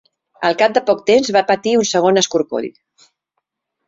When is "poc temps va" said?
0.85-1.43